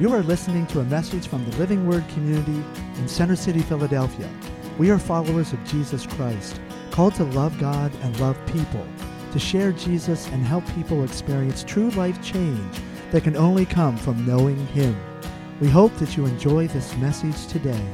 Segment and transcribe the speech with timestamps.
[0.00, 2.64] You are listening to a message from the Living Word community
[2.96, 4.30] in Center City, Philadelphia.
[4.78, 6.58] We are followers of Jesus Christ,
[6.90, 8.86] called to love God and love people,
[9.32, 12.78] to share Jesus and help people experience true life change
[13.10, 14.98] that can only come from knowing Him.
[15.60, 17.84] We hope that you enjoy this message today.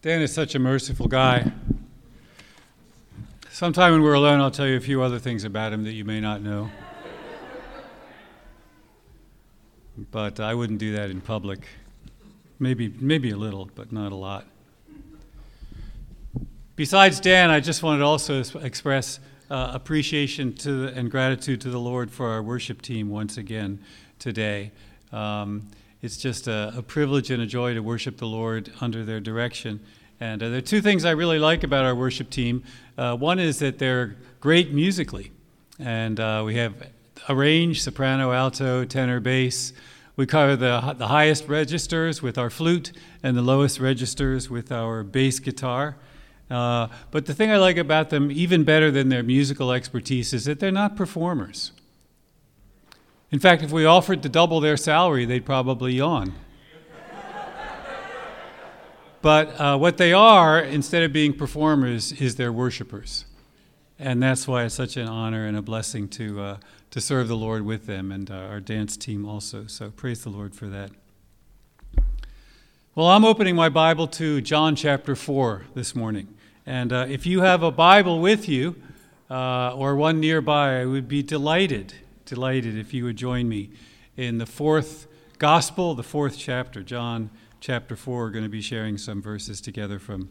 [0.00, 1.52] Dan is such a merciful guy.
[3.60, 6.02] Sometime when we're alone, I'll tell you a few other things about him that you
[6.02, 6.70] may not know.
[10.10, 11.66] But I wouldn't do that in public.
[12.58, 14.46] Maybe, maybe a little, but not a lot.
[16.74, 19.20] Besides Dan, I just wanted to also express
[19.50, 23.78] uh, appreciation to the, and gratitude to the Lord for our worship team once again
[24.18, 24.72] today.
[25.12, 25.68] Um,
[26.00, 29.80] it's just a, a, privilege and a joy to worship the Lord under their direction.
[30.18, 32.62] And uh, there are two things I really like about our worship team.
[33.00, 35.32] Uh, one is that they're great musically,
[35.78, 36.74] and uh, we have
[37.28, 39.72] a range soprano, alto, tenor, bass.
[40.16, 42.92] We cover the, the highest registers with our flute
[43.22, 45.96] and the lowest registers with our bass guitar.
[46.50, 50.44] Uh, but the thing I like about them, even better than their musical expertise, is
[50.44, 51.72] that they're not performers.
[53.30, 56.34] In fact, if we offered to double their salary, they'd probably yawn.
[59.22, 63.24] But uh, what they are, instead of being performers, is they're worshipers.
[63.98, 66.56] And that's why it's such an honor and a blessing to, uh,
[66.90, 69.66] to serve the Lord with them and uh, our dance team also.
[69.66, 70.90] So praise the Lord for that.
[72.94, 76.28] Well, I'm opening my Bible to John chapter 4 this morning.
[76.64, 78.76] And uh, if you have a Bible with you
[79.30, 81.94] uh, or one nearby, I would be delighted
[82.30, 83.70] delighted if you would join me
[84.16, 87.28] in the fourth gospel, the fourth chapter, John
[87.60, 88.16] chapter 4.
[88.16, 90.30] We're going to be sharing some verses together from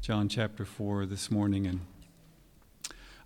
[0.00, 1.66] John chapter 4 this morning.
[1.66, 1.80] And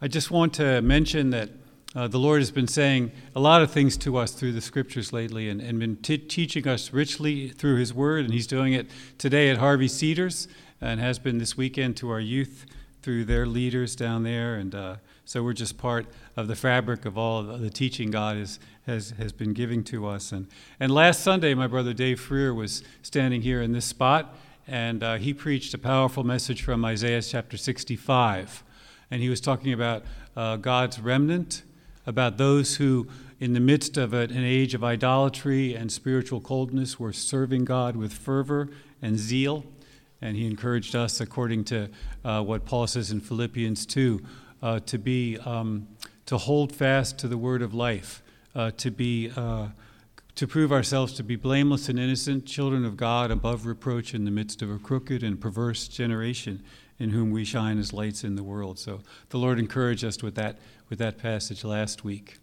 [0.03, 1.51] I just want to mention that
[1.95, 5.13] uh, the Lord has been saying a lot of things to us through the scriptures
[5.13, 8.25] lately and, and been t- teaching us richly through His Word.
[8.25, 10.48] And He's doing it today at Harvey Cedars
[10.81, 12.67] and has been this weekend to our youth
[13.03, 14.57] through their leaders down there.
[14.57, 18.36] And uh, so we're just part of the fabric of all of the teaching God
[18.36, 20.33] is, has, has been giving to us.
[20.33, 20.46] And,
[20.79, 24.36] and last Sunday, my brother Dave Freer was standing here in this spot,
[24.67, 28.63] and uh, he preached a powerful message from Isaiah chapter 65.
[29.11, 30.05] And he was talking about
[30.36, 31.63] uh, God's remnant,
[32.07, 33.08] about those who,
[33.40, 38.13] in the midst of an age of idolatry and spiritual coldness, were serving God with
[38.13, 38.68] fervor
[39.01, 39.64] and zeal.
[40.20, 41.89] And he encouraged us, according to
[42.24, 44.20] uh, what Paul says in Philippians 2,
[44.64, 45.86] uh, to be um,
[46.25, 48.23] to hold fast to the word of life,
[48.55, 49.69] uh, to be uh,
[50.35, 54.30] to prove ourselves to be blameless and innocent, children of God, above reproach in the
[54.30, 56.64] midst of a crooked and perverse generation,
[56.98, 58.79] in whom we shine as lights in the world.
[58.79, 60.57] So the Lord encouraged us with that
[60.89, 62.39] with that passage last week.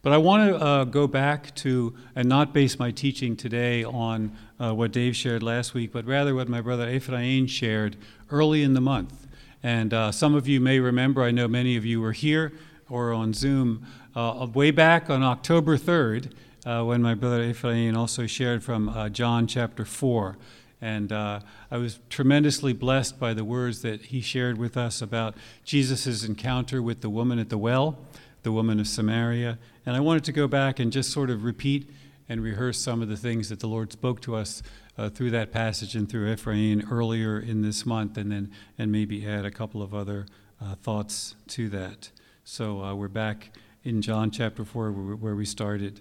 [0.00, 4.34] But I want to uh, go back to and not base my teaching today on
[4.58, 7.96] uh, what Dave shared last week, but rather what my brother Ephraim shared
[8.30, 9.27] early in the month.
[9.62, 12.52] And uh, some of you may remember, I know many of you were here
[12.88, 16.32] or on Zoom, uh, way back on October 3rd,
[16.64, 20.36] uh, when my brother Ephraim also shared from uh, John chapter 4.
[20.80, 25.34] And uh, I was tremendously blessed by the words that he shared with us about
[25.64, 27.98] Jesus' encounter with the woman at the well,
[28.42, 29.58] the woman of Samaria.
[29.84, 31.90] And I wanted to go back and just sort of repeat
[32.28, 34.62] and rehearse some of the things that the Lord spoke to us
[34.98, 39.24] uh, through that passage and through Ephraim earlier in this month, and then and maybe
[39.26, 40.26] add a couple of other
[40.60, 42.10] uh, thoughts to that.
[42.44, 46.00] So uh, we're back in John chapter 4 where we started.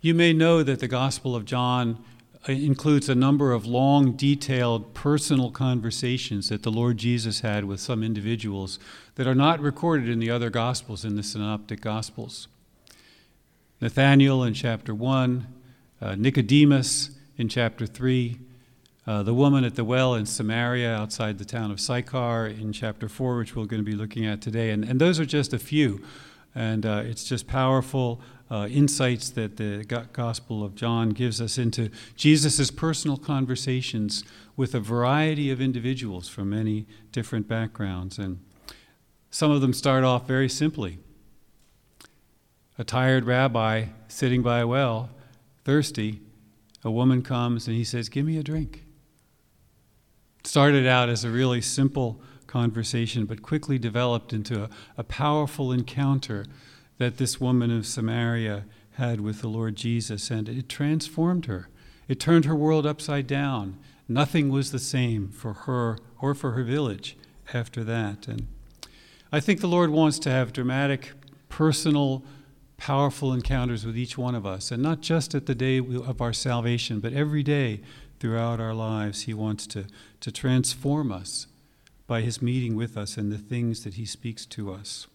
[0.00, 2.04] You may know that the Gospel of John
[2.46, 7.80] uh, includes a number of long, detailed, personal conversations that the Lord Jesus had with
[7.80, 8.78] some individuals
[9.14, 12.46] that are not recorded in the other Gospels, in the Synoptic Gospels.
[13.80, 15.46] Nathanael in chapter 1,
[16.00, 18.38] uh, Nicodemus in chapter 3,
[19.06, 23.08] uh, the woman at the well in Samaria outside the town of Sychar in chapter
[23.08, 24.70] 4, which we're going to be looking at today.
[24.70, 26.02] And, and those are just a few.
[26.54, 28.20] And uh, it's just powerful
[28.50, 34.24] uh, insights that the Gospel of John gives us into Jesus' personal conversations
[34.56, 38.18] with a variety of individuals from many different backgrounds.
[38.18, 38.40] And
[39.30, 40.98] some of them start off very simply.
[42.78, 45.10] A tired rabbi sitting by a well
[45.66, 46.20] thirsty,
[46.84, 48.84] a woman comes and he says, Give me a drink.
[50.44, 56.46] started out as a really simple conversation, but quickly developed into a, a powerful encounter
[56.98, 61.68] that this woman of Samaria had with the Lord Jesus, and it transformed her.
[62.06, 63.76] It turned her world upside down.
[64.08, 67.16] Nothing was the same for her or for her village
[67.52, 68.28] after that.
[68.28, 68.46] And
[69.32, 71.10] I think the Lord wants to have dramatic,
[71.48, 72.22] personal,
[72.76, 76.32] powerful encounters with each one of us, and not just at the day of our
[76.32, 77.80] salvation, but every day
[78.18, 79.22] throughout our lives.
[79.22, 79.86] He wants to,
[80.20, 81.46] to transform us
[82.06, 85.06] by His meeting with us and the things that He speaks to us.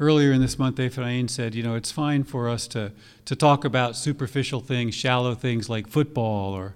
[0.00, 2.92] Earlier in this month, Ephraim said, you know, it's fine for us to,
[3.24, 6.74] to talk about superficial things, shallow things like football or,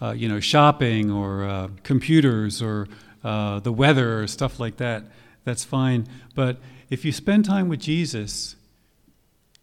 [0.00, 2.88] uh, you know, shopping or uh, computers or
[3.24, 5.04] uh, the weather or stuff like that.
[5.44, 6.06] That's fine.
[6.34, 6.58] But
[6.92, 8.54] if you spend time with Jesus,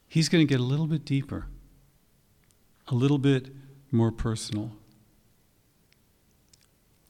[0.07, 1.45] He's going to get a little bit deeper,
[2.87, 3.53] a little bit
[3.91, 4.71] more personal.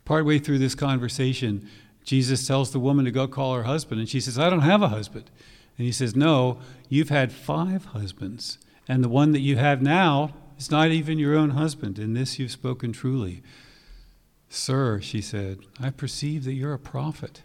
[0.04, 1.70] Partway through this conversation,
[2.04, 4.82] Jesus tells the woman to go call her husband, and she says, I don't have
[4.82, 5.32] a husband.
[5.78, 8.58] And he says, No, you've had five husbands,
[8.90, 11.98] and the one that you have now is not even your own husband.
[11.98, 13.42] In this you've spoken truly.
[14.50, 17.44] Sir, she said, I perceive that you're a prophet.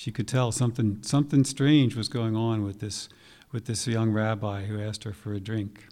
[0.00, 3.10] She could tell something, something strange was going on with this,
[3.52, 5.88] with this young rabbi who asked her for a drink.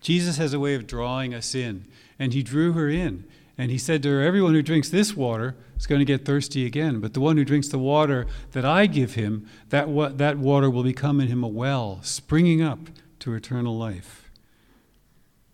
[0.00, 1.86] Jesus has a way of drawing us in,
[2.18, 3.26] and he drew her in.
[3.56, 6.66] And he said to her, Everyone who drinks this water is going to get thirsty
[6.66, 6.98] again.
[6.98, 10.68] But the one who drinks the water that I give him, that, wa- that water
[10.68, 12.80] will become in him a well, springing up
[13.20, 14.32] to eternal life.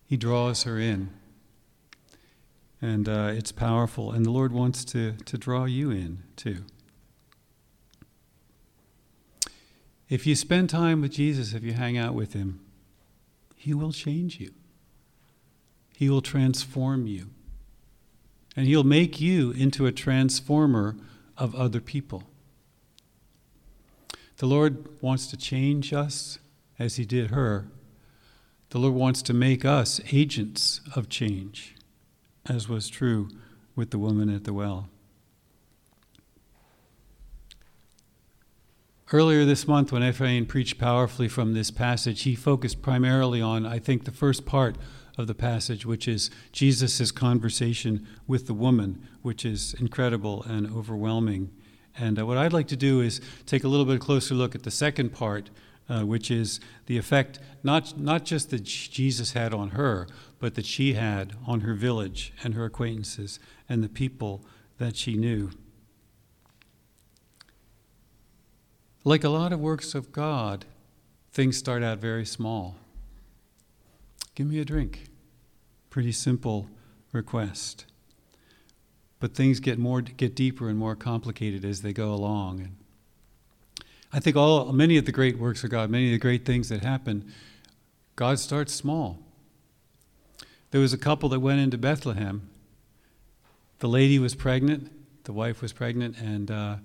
[0.06, 1.10] He draws her in.
[2.80, 4.10] And uh, it's powerful.
[4.10, 6.64] And the Lord wants to, to draw you in, too.
[10.08, 12.60] If you spend time with Jesus, if you hang out with him,
[13.56, 14.52] he will change you.
[15.96, 17.30] He will transform you
[18.56, 20.96] and He'll make you into a transformer
[21.36, 22.24] of other people.
[24.38, 26.38] The Lord wants to change us
[26.78, 27.68] as He did her.
[28.70, 31.74] The Lord wants to make us agents of change,
[32.46, 33.28] as was true
[33.76, 34.88] with the woman at the well.
[39.12, 43.78] Earlier this month, when Ephraim preached powerfully from this passage, he focused primarily on, I
[43.78, 44.74] think, the first part
[45.16, 51.52] of the passage, which is Jesus' conversation with the woman, which is incredible and overwhelming.
[51.96, 54.64] And uh, what I'd like to do is take a little bit closer look at
[54.64, 55.50] the second part,
[55.88, 60.08] uh, which is the effect not, not just that Jesus had on her,
[60.40, 63.38] but that she had on her village and her acquaintances
[63.68, 64.44] and the people
[64.78, 65.52] that she knew.
[69.06, 70.64] Like a lot of works of God,
[71.30, 72.74] things start out very small.
[74.34, 75.04] Give me a drink.
[75.90, 76.66] Pretty simple
[77.12, 77.84] request.
[79.20, 82.58] But things get more get deeper and more complicated as they go along.
[82.58, 86.44] And I think all many of the great works of God, many of the great
[86.44, 87.32] things that happen,
[88.16, 89.20] God starts small.
[90.72, 92.50] There was a couple that went into Bethlehem.
[93.78, 94.90] The lady was pregnant,
[95.22, 96.76] the wife was pregnant, and uh,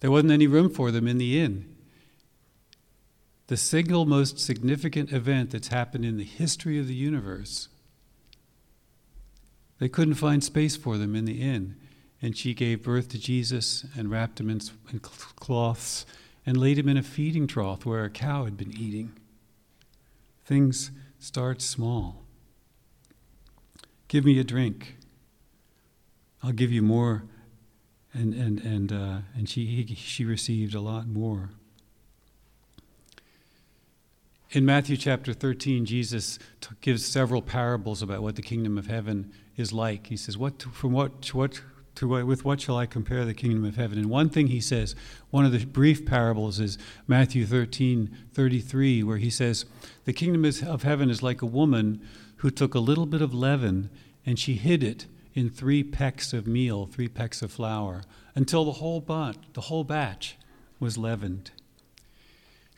[0.00, 1.69] there wasn't any room for them in the inn
[3.50, 7.68] the single most significant event that's happened in the history of the universe.
[9.80, 11.74] They couldn't find space for them in the inn.
[12.22, 14.60] And she gave birth to Jesus and wrapped him in,
[15.00, 16.06] cloths
[16.46, 19.14] and laid him in a feeding trough where a cow had been eating.
[20.44, 22.22] Things start small.
[24.06, 24.94] Give me a drink.
[26.40, 27.24] I'll give you more.
[28.14, 31.50] And, and, and, uh, and she, he, she received a lot more.
[34.52, 39.30] In Matthew chapter 13, Jesus t- gives several parables about what the kingdom of heaven
[39.56, 40.08] is like.
[40.08, 41.62] He says, "What from what what
[41.94, 44.60] to what, with what shall I compare the kingdom of heaven?" And one thing he
[44.60, 44.96] says,
[45.30, 49.66] one of the brief parables is Matthew 13, 33, where he says,
[50.04, 52.00] "The kingdom of heaven is like a woman
[52.38, 53.88] who took a little bit of leaven
[54.26, 58.02] and she hid it in three pecks of meal, three pecks of flour,
[58.34, 60.36] until the whole bunch, the whole batch
[60.80, 61.52] was leavened."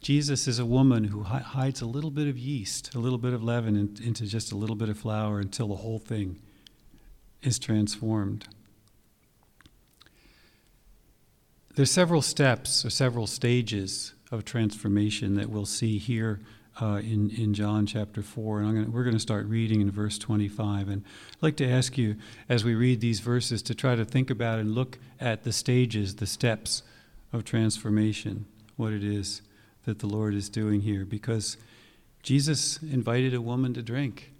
[0.03, 3.45] Jesus is a woman who hides a little bit of yeast, a little bit of
[3.45, 6.41] leaven in, into just a little bit of flour until the whole thing
[7.41, 8.49] is transformed.
[11.77, 16.41] There's several steps or several stages of transformation that we'll see here
[16.81, 18.61] uh, in, in John chapter 4.
[18.61, 20.89] And gonna, we're going to start reading in verse 25.
[20.89, 21.05] And
[21.35, 22.17] I'd like to ask you,
[22.49, 26.17] as we read these verses, to try to think about and look at the stages,
[26.17, 26.83] the steps
[27.33, 29.43] of transformation, what it is
[29.85, 31.57] that the Lord is doing here because
[32.23, 34.33] Jesus invited a woman to drink.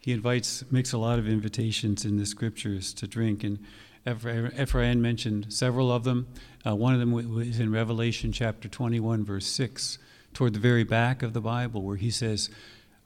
[0.00, 3.44] He invites, makes a lot of invitations in the scriptures to drink.
[3.44, 3.58] And
[4.06, 6.28] Ephraim mentioned several of them.
[6.66, 9.98] Uh, one of them is in Revelation chapter 21, verse 6,
[10.32, 12.48] toward the very back of the Bible, where he says,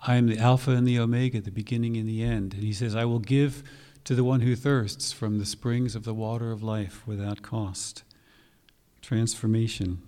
[0.06, 2.54] I am the Alpha and the Omega, the beginning and the end.
[2.54, 3.62] And he says, I will give
[4.04, 8.02] to the one who thirsts from the springs of the water of life without cost.
[9.00, 10.02] Transformation.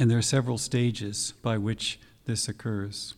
[0.00, 3.12] And there are several stages by which this occurs.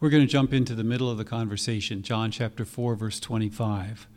[0.00, 4.08] We're going to jump into the middle of the conversation, John chapter 4, verse 25.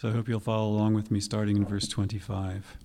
[0.00, 2.76] So I hope you'll follow along with me starting in verse 25.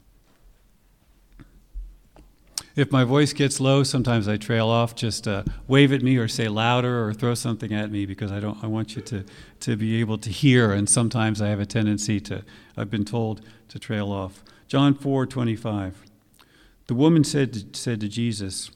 [2.75, 4.95] If my voice gets low, sometimes I trail off.
[4.95, 8.39] Just uh, wave at me or say louder or throw something at me because I
[8.39, 8.61] don't.
[8.63, 9.23] I want you to,
[9.59, 10.73] to be able to hear.
[10.73, 12.43] And sometimes I have a tendency to.
[12.75, 14.43] I've been told to trail off.
[14.67, 15.95] John four twenty five.
[16.87, 18.71] The woman said to, said to Jesus.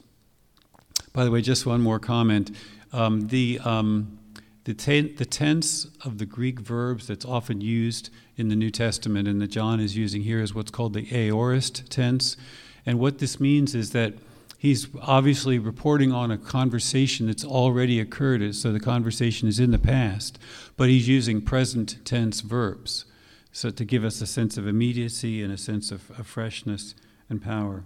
[1.13, 2.51] By the way, just one more comment.
[2.91, 4.19] Um, the um,
[4.65, 9.27] the, ten, the tense of the Greek verbs that's often used in the New Testament
[9.27, 12.37] and that John is using here is what's called the aorist tense.
[12.85, 14.13] And what this means is that
[14.59, 19.79] he's obviously reporting on a conversation that's already occurred, so the conversation is in the
[19.79, 20.37] past,
[20.77, 23.05] but he's using present tense verbs
[23.51, 26.95] so to give us a sense of immediacy and a sense of, of freshness
[27.29, 27.83] and power.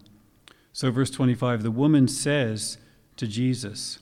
[0.74, 2.78] So, verse 25 the woman says
[3.18, 4.00] to Jesus,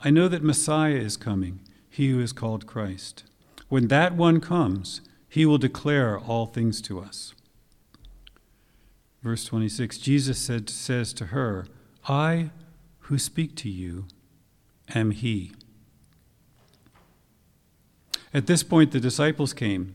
[0.00, 3.24] I know that Messiah is coming, he who is called Christ.
[3.68, 7.34] When that one comes, he will declare all things to us.
[9.22, 11.66] Verse 26 Jesus said, says to her,
[12.08, 12.50] I
[13.00, 14.06] who speak to you
[14.94, 15.52] am he.
[18.32, 19.94] At this point, the disciples came,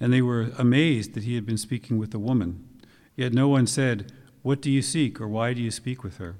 [0.00, 2.66] and they were amazed that he had been speaking with a woman.
[3.14, 4.12] Yet no one said,
[4.46, 6.36] What do you seek, or why do you speak with her?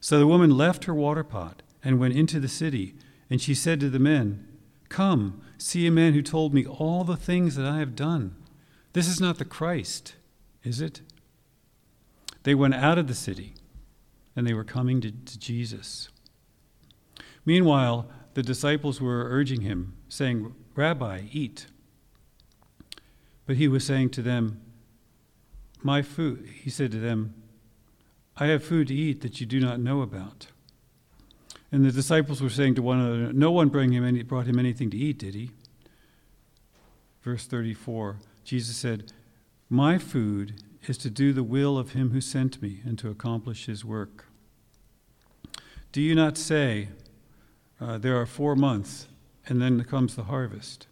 [0.00, 2.94] So the woman left her water pot and went into the city,
[3.30, 4.46] and she said to the men,
[4.90, 8.36] Come, see a man who told me all the things that I have done.
[8.92, 10.16] This is not the Christ
[10.62, 11.00] is it?
[12.42, 13.54] They went out of the city
[14.36, 16.10] and they were coming to, to Jesus.
[17.46, 21.66] Meanwhile, the disciples were urging him, saying, Rabbi, eat.
[23.46, 24.60] But he was saying to them,
[25.82, 27.34] My food, he said to them,
[28.36, 30.46] I have food to eat that you do not know about.
[31.70, 34.58] And the disciples were saying to one another, No one bring him any, brought him
[34.58, 35.50] anything to eat, did he?
[37.22, 39.12] Verse 34 Jesus said,
[39.72, 43.64] my food is to do the will of him who sent me and to accomplish
[43.64, 44.26] his work.
[45.92, 46.88] Do you not say,
[47.80, 49.08] uh, There are four months,
[49.48, 50.88] and then comes the harvest?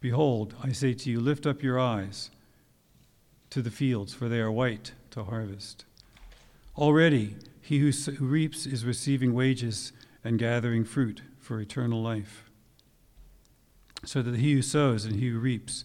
[0.00, 2.30] Behold, I say to you, lift up your eyes
[3.52, 5.84] to the fields, for they are white to harvest.
[6.74, 9.92] Already he who, reaps is receiving wages
[10.24, 12.50] and gathering fruit for eternal life,
[14.06, 15.84] so that he who sows and he who reaps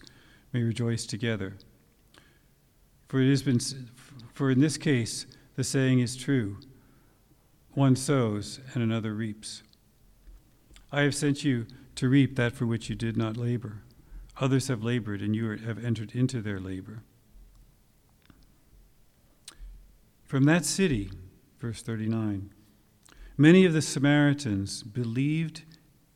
[0.50, 1.58] may rejoice together.
[3.06, 3.60] For it has been
[4.32, 6.56] for in this case the saying is true
[7.74, 9.62] one sows and another reaps.
[10.90, 13.82] I have sent you to reap that for which you did not labor.
[14.40, 17.02] Others have labored, and you have entered into their labor.
[20.28, 21.10] From that city,
[21.58, 22.52] verse 39,
[23.38, 25.62] many of the Samaritans believed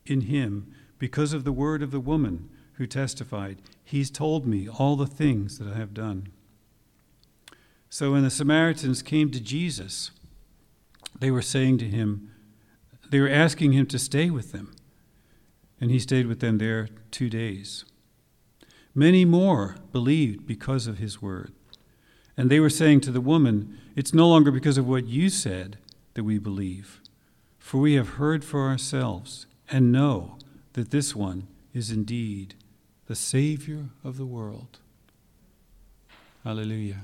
[0.04, 4.96] in him because of the word of the woman who testified, He's told me all
[4.96, 6.28] the things that I have done.
[7.88, 10.10] So when the Samaritans came to Jesus,
[11.18, 12.30] they were saying to him,
[13.08, 14.74] they were asking him to stay with them.
[15.80, 17.86] And he stayed with them there two days.
[18.94, 21.54] Many more believed because of his word.
[22.42, 25.78] And they were saying to the woman, It's no longer because of what you said
[26.14, 27.00] that we believe,
[27.56, 30.38] for we have heard for ourselves and know
[30.72, 32.56] that this one is indeed
[33.06, 34.80] the Savior of the world.
[36.42, 37.02] Hallelujah.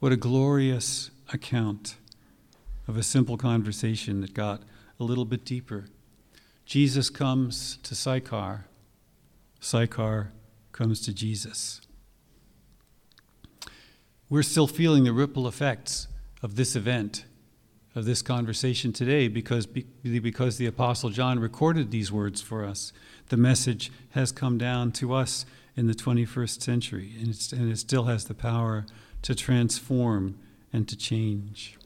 [0.00, 1.96] What a glorious account
[2.88, 4.62] of a simple conversation that got
[4.98, 5.84] a little bit deeper.
[6.64, 8.64] Jesus comes to Sychar,
[9.60, 10.32] Sychar
[10.72, 11.82] comes to Jesus.
[14.32, 16.08] We're still feeling the ripple effects
[16.42, 17.26] of this event
[17.94, 22.94] of this conversation today because, because the Apostle John recorded these words for us.
[23.28, 25.44] The message has come down to us
[25.76, 28.86] in the 21st century, and, and it still has the power
[29.20, 30.38] to transform
[30.72, 31.76] and to change.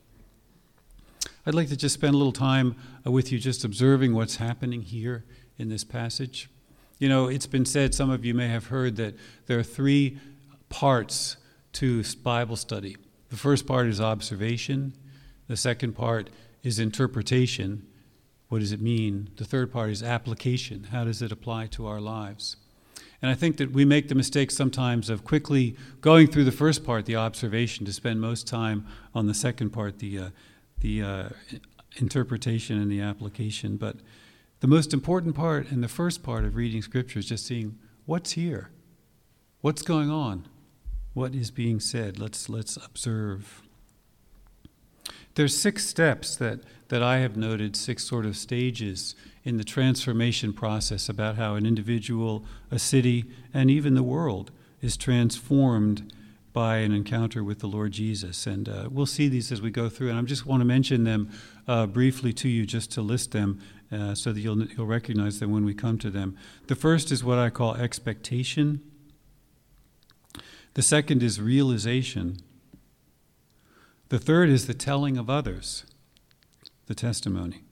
[1.44, 4.82] I'd like to just spend a little time uh, with you just observing what's happening
[4.82, 5.24] here
[5.58, 6.48] in this passage.
[7.00, 10.20] You know, it's been said, some of you may have heard, that there are three
[10.68, 11.38] parts
[11.76, 12.96] to Bible study.
[13.30, 14.94] The first part is observation,
[15.48, 16.30] the second part
[16.62, 17.86] is interpretation.
[18.48, 19.30] What does it mean?
[19.36, 20.88] The third part is application.
[20.92, 22.56] How does it apply to our lives?
[23.20, 26.84] And I think that we make the mistake sometimes of quickly going through the first
[26.84, 30.30] part, the observation, to spend most time on the second part, the, uh,
[30.80, 31.28] the uh,
[31.96, 33.76] interpretation and the application.
[33.76, 33.96] But
[34.60, 38.32] The most important part and the first part of reading Scripture is just seeing what's
[38.32, 38.70] here,
[39.60, 40.48] what's going on,
[41.16, 42.18] what is being said.
[42.18, 43.62] Let's, let's observe.
[45.34, 50.52] There's six steps that, that I have noted, six sort of stages in the transformation
[50.52, 54.50] process about how an individual, a city, and even the world
[54.82, 56.12] is transformed
[56.52, 58.46] by an encounter with the Lord Jesus.
[58.46, 60.10] And uh, we'll see these as we go through.
[60.10, 61.30] And I just want to mention them
[61.66, 65.50] uh, briefly to you just to list them uh, so that you'll, you'll recognize them
[65.50, 66.36] when we come to them.
[66.66, 68.82] The first is what I call expectation,
[70.76, 72.36] the second is realization.
[74.10, 75.86] The third is the telling of others,
[76.84, 77.62] the testimony.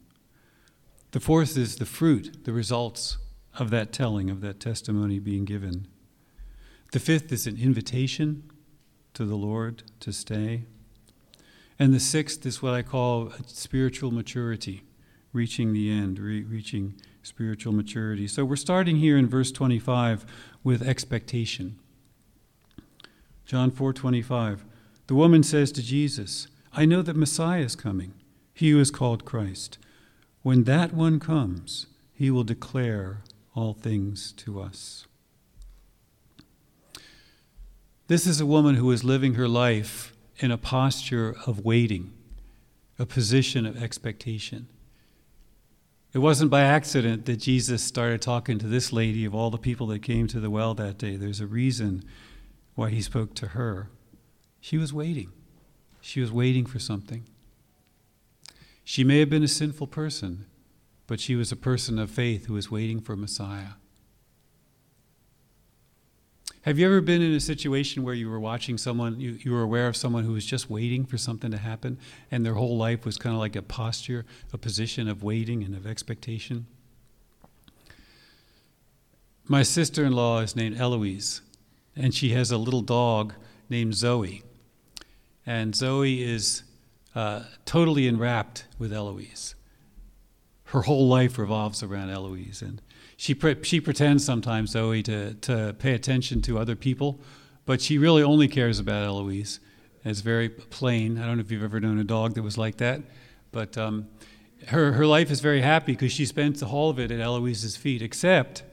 [1.10, 3.18] The fourth is the fruit, the results
[3.58, 5.86] of that telling, of that testimony being given.
[6.92, 8.50] The fifth is an invitation
[9.12, 10.62] to the Lord to stay.
[11.78, 14.82] And the sixth is what I call spiritual maturity,
[15.30, 18.26] reaching the end, re- reaching spiritual maturity.
[18.28, 20.24] So we're starting here in verse 25
[20.62, 21.80] with expectation.
[23.46, 24.64] John 4:25.
[25.06, 28.14] The woman says to Jesus, "I know that Messiah is coming,
[28.52, 29.78] he who is called Christ.
[30.42, 33.22] When that one comes, he will declare
[33.54, 35.06] all things to us."
[38.06, 42.12] This is a woman who is living her life in a posture of waiting,
[42.98, 44.66] a position of expectation.
[46.12, 49.86] It wasn't by accident that Jesus started talking to this lady of all the people
[49.88, 51.16] that came to the well that day.
[51.16, 52.04] There's a reason
[52.74, 53.88] why he spoke to her.
[54.60, 55.30] She was waiting.
[56.00, 57.24] She was waiting for something.
[58.84, 60.46] She may have been a sinful person,
[61.06, 63.74] but she was a person of faith who was waiting for Messiah.
[66.62, 69.60] Have you ever been in a situation where you were watching someone, you, you were
[69.60, 71.98] aware of someone who was just waiting for something to happen,
[72.30, 75.74] and their whole life was kind of like a posture, a position of waiting and
[75.74, 76.66] of expectation?
[79.46, 81.42] My sister in law is named Eloise,
[81.96, 83.34] and she has a little dog
[83.68, 84.42] named Zoe.
[85.46, 86.62] And Zoe is
[87.14, 89.54] uh, totally enwrapped with Eloise.
[90.64, 92.62] Her whole life revolves around Eloise.
[92.62, 92.82] And
[93.16, 97.20] she, pre- she pretends sometimes, Zoe, to, to pay attention to other people,
[97.66, 99.60] but she really only cares about Eloise.
[100.04, 101.18] It's very plain.
[101.18, 103.02] I don't know if you've ever known a dog that was like that,
[103.52, 104.08] but um,
[104.68, 107.76] her, her life is very happy because she spends the whole of it at Eloise's
[107.76, 108.64] feet, except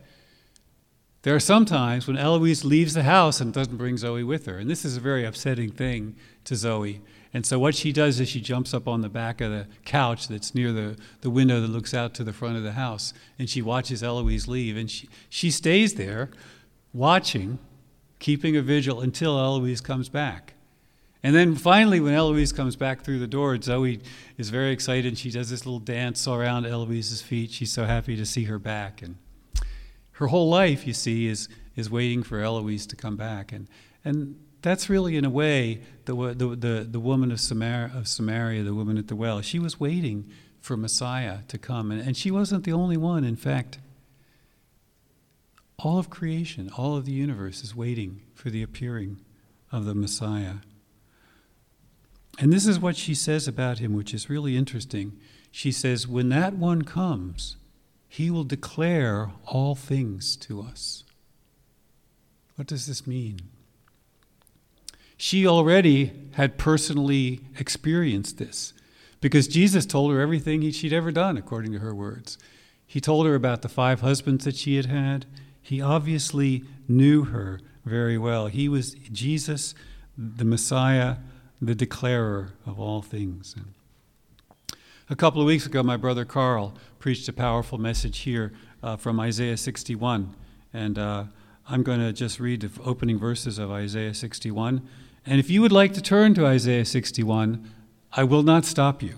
[1.23, 4.57] there are some times when Eloise leaves the house and doesn't bring Zoe with her.
[4.57, 7.01] And this is a very upsetting thing to Zoe.
[7.34, 10.27] And so what she does is she jumps up on the back of the couch
[10.27, 13.13] that's near the, the window that looks out to the front of the house.
[13.38, 14.75] And she watches Eloise leave.
[14.75, 16.31] And she, she stays there
[16.91, 17.60] watching,
[18.19, 20.55] keeping a vigil until Eloise comes back.
[21.23, 24.01] And then finally, when Eloise comes back through the door, Zoe
[24.39, 25.19] is very excited.
[25.19, 27.51] She does this little dance around Eloise's feet.
[27.51, 29.03] She's so happy to see her back.
[29.03, 29.17] And
[30.21, 33.51] her whole life, you see, is, is waiting for Eloise to come back.
[33.51, 33.67] And,
[34.05, 38.62] and that's really, in a way, the, the, the, the woman of, Samar, of Samaria,
[38.62, 39.41] the woman at the well.
[39.41, 40.29] She was waiting
[40.60, 41.89] for Messiah to come.
[41.89, 43.23] And, and she wasn't the only one.
[43.23, 43.79] In fact,
[45.79, 49.21] all of creation, all of the universe is waiting for the appearing
[49.71, 50.57] of the Messiah.
[52.38, 55.17] And this is what she says about him, which is really interesting.
[55.49, 57.57] She says, When that one comes,
[58.12, 61.06] he will declare all things to us.
[62.58, 63.39] What does this mean?
[65.15, 68.74] She already had personally experienced this
[69.21, 72.38] because Jesus told her everything she'd ever done, according to her words.
[72.86, 75.26] He told her about the five husbands that she had had.
[75.62, 78.47] He obviously knew her very well.
[78.47, 79.74] He was Jesus,
[80.17, 81.15] the Messiah,
[81.62, 83.56] the declarer of all things.
[85.12, 89.19] A couple of weeks ago, my brother Carl preached a powerful message here uh, from
[89.19, 90.34] Isaiah 61.
[90.71, 91.26] And uh,
[91.67, 94.88] I'm going to just read the opening verses of Isaiah 61.
[95.26, 97.69] And if you would like to turn to Isaiah 61,
[98.13, 99.15] I will not stop you.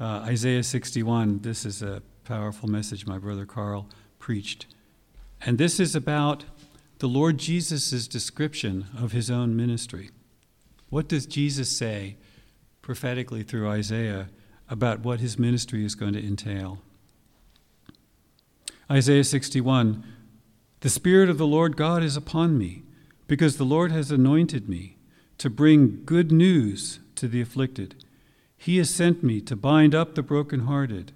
[0.00, 3.86] Uh, Isaiah 61, this is a powerful message my brother Carl
[4.18, 4.64] preached.
[5.42, 6.46] And this is about
[7.00, 10.08] the Lord Jesus' description of his own ministry.
[10.88, 12.16] What does Jesus say
[12.80, 14.30] prophetically through Isaiah
[14.68, 16.78] about what his ministry is going to entail.
[18.90, 20.04] Isaiah 61
[20.80, 22.82] The Spirit of the Lord God is upon me,
[23.26, 24.96] because the Lord has anointed me
[25.38, 28.04] to bring good news to the afflicted.
[28.56, 31.12] He has sent me to bind up the brokenhearted,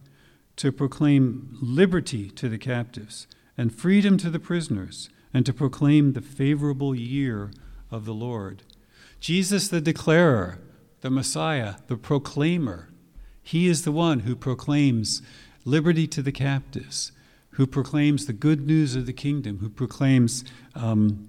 [0.56, 3.26] to proclaim liberty to the captives,
[3.58, 7.50] and freedom to the prisoners, and to proclaim the favorable year
[7.90, 8.62] of the Lord.
[9.18, 10.58] Jesus, the declarer,
[11.00, 12.90] the Messiah, the proclaimer,
[13.42, 15.22] he is the one who proclaims
[15.64, 17.12] liberty to the captives,
[17.50, 21.28] who proclaims the good news of the kingdom, who proclaims um,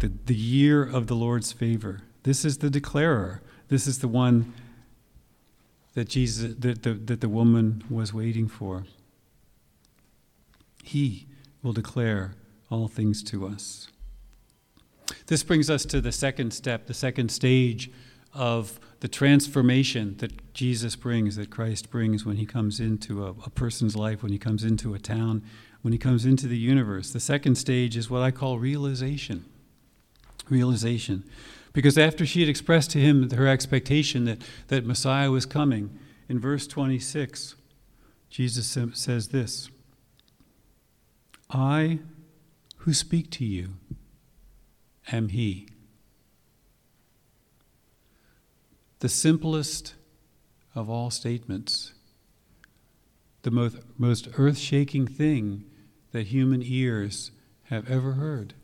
[0.00, 2.02] the, the year of the Lord's favor.
[2.22, 3.42] This is the declarer.
[3.68, 4.52] This is the one
[5.94, 8.84] that Jesus that the, that the woman was waiting for.
[10.82, 11.26] He
[11.62, 12.34] will declare
[12.70, 13.88] all things to us.
[15.26, 17.90] This brings us to the second step, the second stage
[18.32, 23.50] of the transformation that Jesus brings, that Christ brings when he comes into a, a,
[23.50, 25.42] person's life, when he comes into a town,
[25.80, 27.12] when he comes into the universe.
[27.12, 29.44] The second stage is what I call realization.
[30.48, 31.24] Realization.
[31.72, 36.38] Because after she had expressed to him her expectation that, that Messiah was coming, in
[36.38, 37.56] verse 26,
[38.30, 39.68] Jesus says this
[41.50, 41.98] I
[42.76, 43.70] who speak to you
[45.10, 45.66] am He.
[49.02, 49.94] The simplest
[50.76, 51.92] of all statements,
[53.42, 55.64] the most, most earth shaking thing
[56.12, 57.32] that human ears
[57.64, 58.54] have ever heard.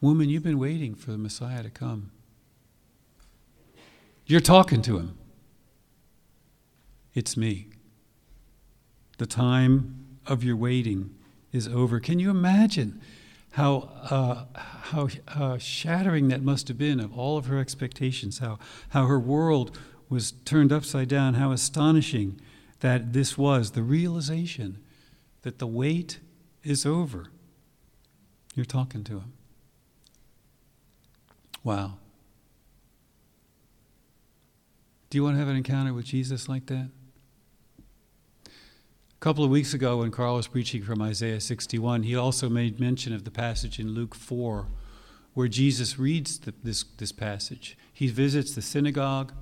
[0.00, 2.12] Woman, you've been waiting for the Messiah to come.
[4.24, 5.18] You're talking to him.
[7.12, 7.70] It's me.
[9.18, 11.12] The time of your waiting
[11.50, 11.98] is over.
[11.98, 13.00] Can you imagine
[13.54, 18.58] how, uh, how uh, shattering that must have been of all of her expectations, how,
[18.88, 22.40] how her world was turned upside down, how astonishing
[22.80, 24.78] that this was the realization
[25.42, 26.18] that the wait
[26.64, 27.28] is over.
[28.56, 29.32] You're talking to him.
[31.62, 31.94] Wow.
[35.10, 36.90] Do you want to have an encounter with Jesus like that?
[39.24, 43.14] Couple of weeks ago, when Carl was preaching from Isaiah 61, he also made mention
[43.14, 44.66] of the passage in Luke 4
[45.32, 47.78] where Jesus reads the, this, this passage.
[47.90, 49.32] He visits the synagogue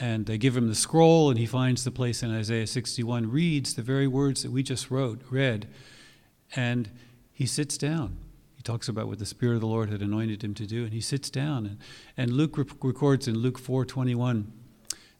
[0.00, 3.74] and they give him the scroll and he finds the place in Isaiah 61, reads
[3.74, 5.68] the very words that we just wrote, read,
[6.56, 6.88] and
[7.30, 8.16] he sits down.
[8.56, 10.94] He talks about what the Spirit of the Lord had anointed him to do, and
[10.94, 11.66] he sits down.
[11.66, 11.78] And,
[12.16, 14.46] and Luke records in Luke 4:21,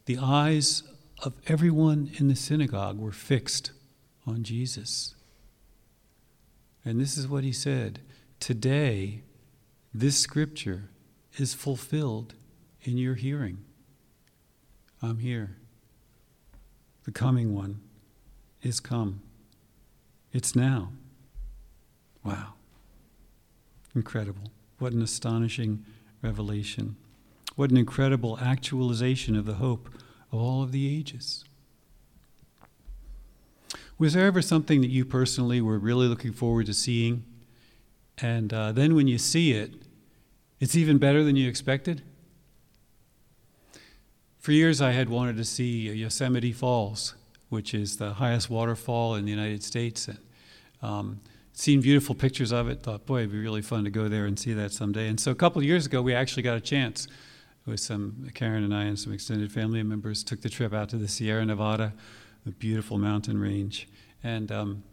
[0.05, 0.81] the eyes
[1.21, 3.71] of everyone in the synagogue were fixed
[4.29, 5.15] on Jesus.
[6.85, 7.99] And this is what he said
[8.39, 9.23] Today,
[9.93, 10.89] this scripture
[11.37, 12.35] is fulfilled
[12.83, 13.65] in your hearing.
[15.01, 15.57] I'm here.
[17.03, 17.81] The coming one
[18.61, 19.21] is come.
[20.31, 20.91] It's now.
[22.23, 22.53] Wow.
[23.95, 24.51] Incredible.
[24.77, 25.85] What an astonishing
[26.21, 26.95] revelation.
[27.55, 29.89] What an incredible actualization of the hope
[30.31, 31.43] of all of the ages.
[33.99, 37.25] Was there ever something that you personally were really looking forward to seeing?
[38.17, 39.73] And uh, then when you see it,
[40.61, 42.01] it's even better than you expected?
[44.39, 47.15] For years, I had wanted to see Yosemite Falls,
[47.49, 50.07] which is the highest waterfall in the United States.
[50.07, 50.19] And,
[50.81, 51.19] um,
[51.51, 54.39] seen beautiful pictures of it, thought, boy, it'd be really fun to go there and
[54.39, 55.09] see that someday.
[55.09, 57.09] And so a couple of years ago, we actually got a chance
[57.65, 60.95] with some, Karen and I and some extended family members, took the trip out to
[60.95, 61.91] the Sierra Nevada
[62.45, 63.87] a beautiful mountain range.
[64.23, 64.83] And um,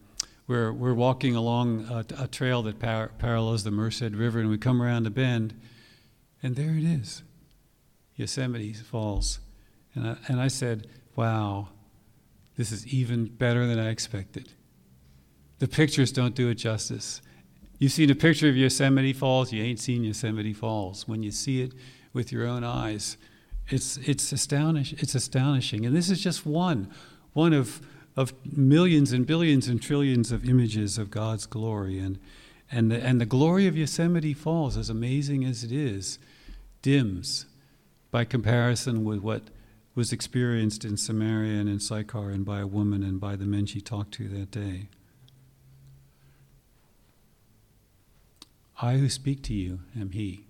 [0.47, 4.59] we're, we're walking along a, a trail that par- parallels the Merced River, and we
[4.59, 5.59] come around a bend,
[6.43, 7.23] and there it is
[8.15, 9.41] Yosemite Falls.
[9.95, 11.69] And I, and I said, wow,
[12.57, 14.53] this is even better than I expected.
[15.59, 17.23] The pictures don't do it justice.
[17.79, 21.09] You've seen a picture of Yosemite Falls, you ain't seen Yosemite Falls.
[21.09, 21.73] When you see it
[22.13, 23.17] with your own eyes,
[23.69, 25.85] it's, it's, astonish, it's astonishing.
[25.85, 26.91] And this is just one
[27.37, 27.83] one of,
[28.17, 31.99] of millions and billions and trillions of images of God's glory.
[31.99, 32.19] And,
[32.73, 36.19] and, the, and the glory of Yosemite Falls, as amazing as it is,
[36.81, 37.45] dims
[38.11, 39.43] by comparison with what
[39.95, 43.67] was experienced in Samaria and in Sychar and by a woman and by the men
[43.67, 44.89] she talked to that day.
[48.81, 50.47] I who speak to you am He.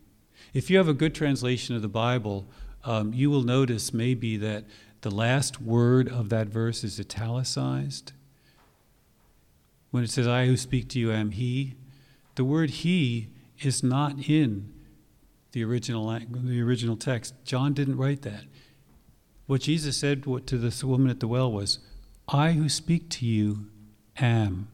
[0.54, 2.46] If you have a good translation of the Bible,
[2.84, 4.64] um, you will notice maybe that
[5.06, 8.10] the last word of that verse is italicized.
[9.92, 11.74] When it says, I who speak to you am He,
[12.34, 13.28] the word He
[13.60, 14.72] is not in
[15.52, 17.34] the original, the original text.
[17.44, 18.46] John didn't write that.
[19.46, 21.78] What Jesus said to this woman at the well was,
[22.26, 23.66] I who speak to you
[24.16, 24.66] am.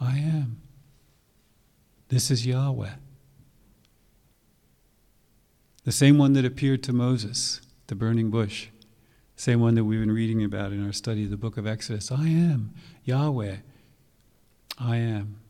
[0.00, 0.60] I am.
[2.08, 2.94] This is Yahweh.
[5.84, 8.66] The same one that appeared to Moses, the burning bush.
[9.42, 12.12] Same one that we've been reading about in our study of the book of Exodus.
[12.12, 13.56] I am Yahweh.
[14.78, 15.40] I am.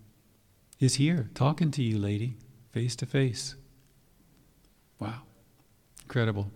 [0.81, 2.37] Is here talking to you, lady,
[2.71, 3.55] face to face.
[4.99, 5.25] Wow.
[6.05, 6.51] Incredible.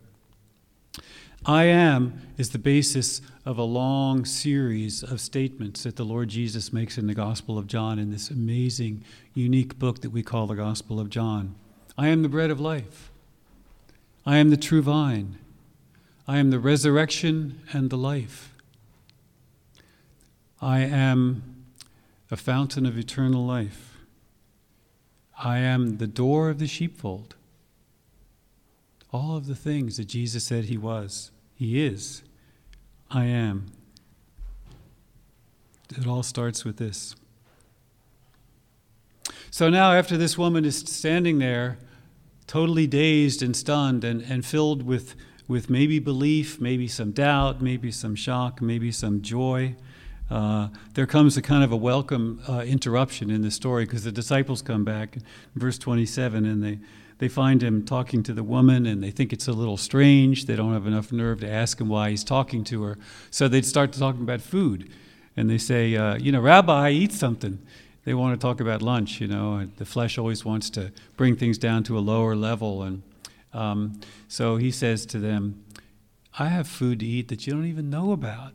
[1.44, 6.72] I am is the basis of a long series of statements that the Lord Jesus
[6.72, 10.54] makes in the Gospel of John in this amazing, unique book that we call the
[10.54, 11.54] Gospel of John.
[11.98, 13.10] I am the bread of life.
[14.24, 15.36] I am the true vine.
[16.28, 18.52] I am the resurrection and the life.
[20.60, 21.64] I am
[22.30, 23.98] a fountain of eternal life.
[25.38, 27.36] I am the door of the sheepfold.
[29.12, 32.22] All of the things that Jesus said he was, he is.
[33.10, 33.66] I am.
[35.96, 37.14] It all starts with this.
[39.50, 41.78] So now, after this woman is standing there,
[42.46, 45.14] totally dazed and stunned and, and filled with,
[45.48, 49.76] with maybe belief, maybe some doubt, maybe some shock, maybe some joy,
[50.30, 54.10] uh, there comes a kind of a welcome uh, interruption in the story because the
[54.10, 55.18] disciples come back
[55.54, 56.78] verse 27 and they,
[57.18, 60.46] they find him talking to the woman and they think it's a little strange.
[60.46, 62.98] They don't have enough nerve to ask him why he's talking to her.
[63.30, 64.90] So they start talking about food.
[65.36, 67.60] And they say, uh, You know, Rabbi, eat something.
[68.04, 69.54] They want to talk about lunch, you know.
[69.56, 72.82] and The flesh always wants to bring things down to a lower level.
[72.82, 73.02] And
[73.56, 75.64] um, so he says to them,
[76.38, 78.52] I have food to eat that you don't even know about.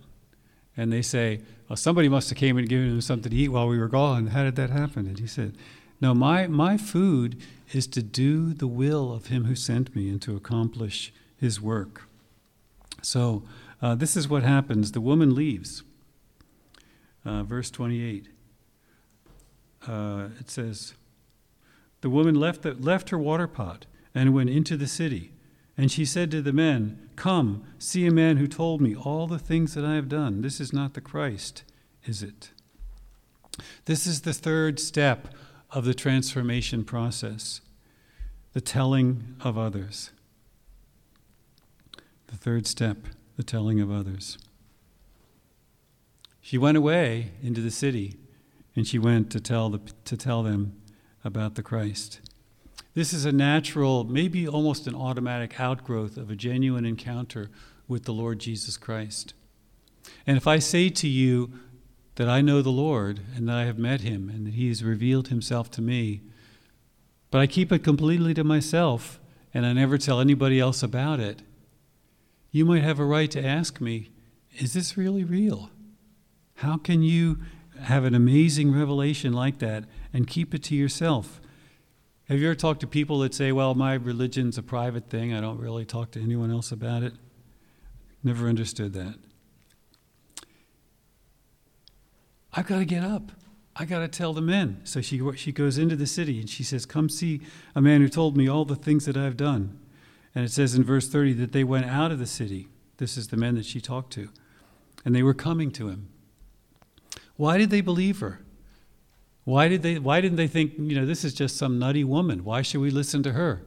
[0.78, 3.68] And they say, well, somebody must have came and given him something to eat while
[3.68, 4.28] we were gone.
[4.28, 5.08] How did that happen?
[5.08, 5.58] And he said,
[6.00, 7.42] No, my, my food
[7.74, 12.04] is to do the will of him who sent me and to accomplish his work.
[13.02, 13.44] So
[13.82, 14.92] uh, this is what happens.
[14.92, 15.84] The woman leaves.
[17.26, 18.28] Uh, verse 28.
[19.88, 20.94] Uh, it says,
[22.02, 25.32] The woman left, the, left her water pot and went into the city.
[25.78, 29.40] And she said to the men, Come, see a man who told me all the
[29.40, 30.42] things that I have done.
[30.42, 31.64] This is not the Christ,
[32.06, 32.52] is it?
[33.86, 35.30] This is the third step
[35.72, 37.62] of the transformation process
[38.54, 40.12] the telling of others.
[42.28, 42.98] The third step,
[43.38, 44.38] the telling of others.
[46.42, 48.16] She went away into the city
[48.76, 50.82] and she went to tell, the, to tell them
[51.24, 52.20] about the Christ.
[52.94, 57.50] This is a natural, maybe almost an automatic outgrowth of a genuine encounter
[57.88, 59.34] with the Lord Jesus Christ.
[60.28, 61.54] And if I say to you
[62.16, 64.84] that I know the Lord and that I have met him and that he has
[64.84, 66.22] revealed himself to me,
[67.30, 69.20] but I keep it completely to myself
[69.54, 71.42] and I never tell anybody else about it,
[72.52, 74.10] you might have a right to ask me,
[74.58, 75.70] is this really real?
[76.56, 77.40] How can you
[77.80, 81.41] have an amazing revelation like that and keep it to yourself?
[82.30, 85.42] Have you ever talked to people that say, well, my religion's a private thing, I
[85.42, 87.14] don't really talk to anyone else about it?
[88.24, 89.16] Never understood that.
[92.54, 93.32] I've got to get up.
[93.76, 94.82] I got to tell the men.
[94.84, 97.42] So she, she goes into the city and she says, Come see
[97.74, 99.80] a man who told me all the things that I've done.
[100.36, 102.68] And it says in verse 30 that they went out of the city.
[102.98, 104.30] This is the men that she talked to.
[105.04, 106.10] And they were coming to him.
[107.38, 108.42] Why did they believe her?
[109.44, 112.44] Why, did they, why didn't they think, you know, this is just some nutty woman?
[112.44, 113.64] Why should we listen to her?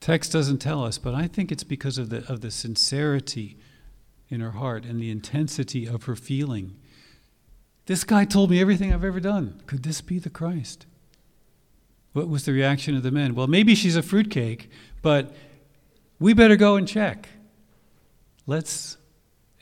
[0.00, 3.56] Text doesn't tell us, but I think it's because of the, of the sincerity
[4.28, 6.76] in her heart and the intensity of her feeling.
[7.86, 9.62] This guy told me everything I've ever done.
[9.66, 10.86] Could this be the Christ?
[12.12, 13.34] What was the reaction of the men?
[13.34, 14.70] Well, maybe she's a fruitcake,
[15.02, 15.34] but
[16.18, 17.28] we better go and check.
[18.46, 18.96] Let's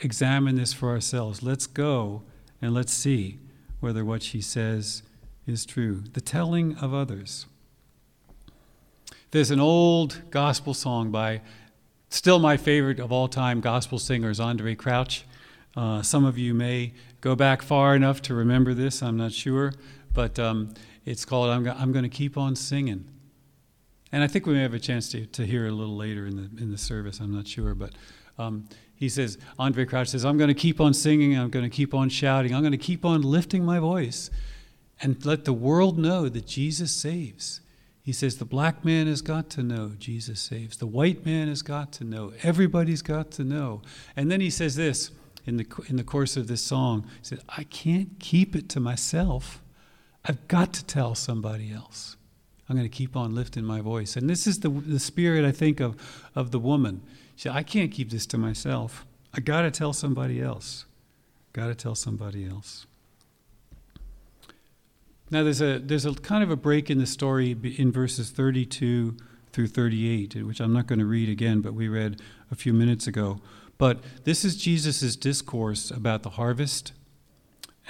[0.00, 1.42] examine this for ourselves.
[1.42, 2.22] Let's go
[2.60, 3.38] and let's see
[3.80, 5.02] whether what she says
[5.46, 6.02] is true.
[6.12, 7.46] The telling of others.
[9.30, 11.42] There's an old gospel song by
[12.10, 15.24] still my favorite of all time gospel singers, Andraé Crouch.
[15.76, 19.72] Uh, some of you may go back far enough to remember this, I'm not sure,
[20.12, 23.06] but um, it's called I'm, I'm Going to Keep On Singing.
[24.10, 26.26] And I think we may have a chance to, to hear it a little later
[26.26, 27.92] in the, in the service, I'm not sure, but
[28.38, 31.70] um, he says, Andraé Crouch says, I'm going to keep on singing, I'm going to
[31.70, 34.28] keep on shouting, I'm going to keep on lifting my voice
[35.00, 37.60] and let the world know that Jesus saves.
[38.02, 40.78] He says, the black man has got to know Jesus saves.
[40.78, 42.32] The white man has got to know.
[42.42, 43.82] Everybody's got to know.
[44.16, 45.12] And then he says this
[45.46, 48.80] in the, in the course of this song He said, I can't keep it to
[48.80, 49.62] myself.
[50.24, 52.16] I've got to tell somebody else.
[52.68, 54.16] I'm going to keep on lifting my voice.
[54.16, 55.96] And this is the, the spirit, I think, of,
[56.34, 57.02] of the woman.
[57.38, 59.06] Said, I can't keep this to myself.
[59.32, 60.86] I got to tell somebody else.
[61.52, 62.84] Got to tell somebody else.
[65.30, 69.16] Now, there's a, there's a kind of a break in the story in verses 32
[69.52, 72.20] through 38, which I'm not going to read again, but we read
[72.50, 73.40] a few minutes ago.
[73.78, 76.92] But this is Jesus' discourse about the harvest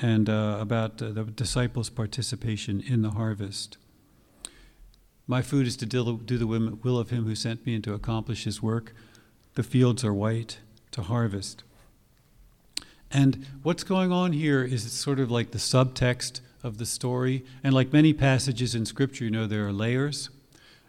[0.02, 3.78] and uh, about uh, the disciples' participation in the harvest.
[5.26, 8.44] My food is to do the will of him who sent me and to accomplish
[8.44, 8.92] his work.
[9.58, 10.58] The fields are white
[10.92, 11.64] to harvest.
[13.10, 17.44] And what's going on here is it's sort of like the subtext of the story.
[17.64, 20.30] And like many passages in Scripture, you know, there are layers.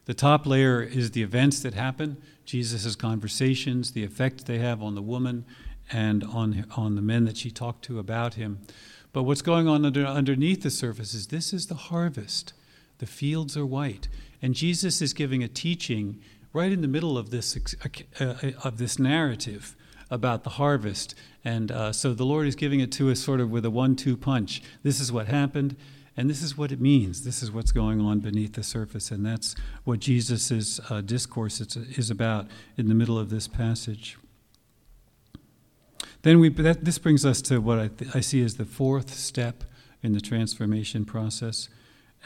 [0.05, 4.93] The top layer is the events that happen, Jesus' conversations, the effect they have on
[4.93, 5.45] the woman
[5.91, 8.59] and on, on the men that she talked to about him.
[9.13, 12.53] But what's going on under, underneath the surface is this is the harvest.
[12.99, 14.07] The fields are white.
[14.43, 16.21] And Jesus is giving a teaching
[16.53, 19.75] right in the middle of this, uh, uh, of this narrative
[20.09, 21.15] about the harvest.
[21.43, 23.95] And uh, so the Lord is giving it to us sort of with a one
[23.95, 24.61] two punch.
[24.83, 25.75] This is what happened,
[26.17, 27.23] and this is what it means.
[27.23, 29.11] This is what's going on beneath the surface.
[29.11, 34.17] And that's what Jesus' uh, discourse is about in the middle of this passage.
[36.21, 39.13] Then we, that, this brings us to what I, th- I see as the fourth
[39.13, 39.63] step
[40.01, 41.69] in the transformation process,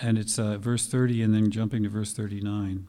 [0.02, 2.88] and it's uh, verse 30 and then jumping to verse 39.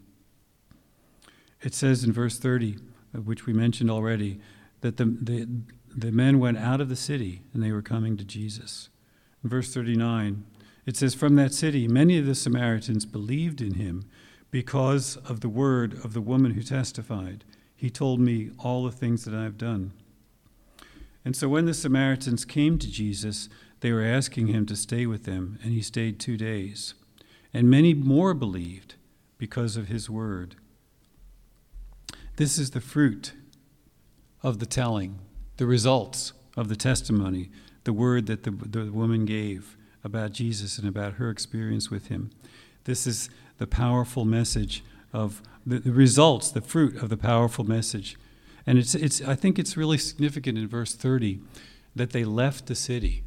[1.65, 2.77] It says in verse 30,
[3.15, 4.39] uh, which we mentioned already,
[4.83, 5.49] that the, the,
[5.97, 8.91] the men went out of the city and they were coming to Jesus.
[9.43, 10.45] In verse 39,
[10.85, 14.05] it says, From that city, many of the Samaritans believed in him
[14.51, 17.45] because of the word of the woman who testified.
[17.75, 19.93] He told me all the things that I have done.
[21.25, 23.49] And so when the Samaritans came to Jesus,
[23.81, 26.93] they were asking him to stay with them, and he stayed two days.
[27.55, 28.97] And many more believed
[29.39, 30.57] because of his word.
[32.37, 33.33] This is the fruit
[34.43, 35.19] of the telling,
[35.57, 37.51] the results of the testimony,
[37.85, 42.31] the word that the, the woman gave about Jesus and about her experience with him.
[42.85, 48.17] This is the powerful message of the, the results, the fruit of the powerful message
[48.67, 51.41] and it's, it's, I think it's really significant in verse 30
[51.95, 53.23] that they left the city.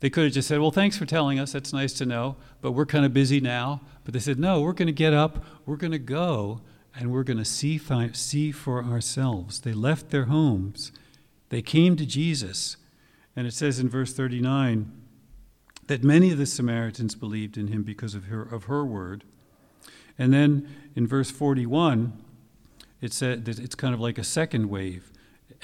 [0.00, 1.52] They could have just said, Well, thanks for telling us.
[1.52, 3.82] That's nice to know, but we're kind of busy now.
[4.04, 6.60] But they said, No, we're going to get up, we're going to go,
[6.98, 7.80] and we're going to see,
[8.12, 9.60] see for ourselves.
[9.60, 10.92] They left their homes,
[11.48, 12.76] they came to Jesus.
[13.36, 14.90] And it says in verse 39
[15.86, 19.24] that many of the Samaritans believed in him because of her, of her word.
[20.18, 22.12] And then in verse 41,
[23.00, 25.10] it said that it's kind of like a second wave.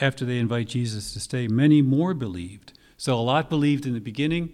[0.00, 2.72] After they invite Jesus to stay, many more believed.
[2.96, 4.52] So a lot believed in the beginning.